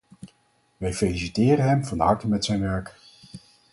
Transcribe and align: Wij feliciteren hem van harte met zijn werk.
Wij 0.77 0.93
feliciteren 0.93 1.65
hem 1.69 1.85
van 1.85 1.99
harte 1.99 2.27
met 2.27 2.45
zijn 2.45 2.59
werk. 2.59 2.95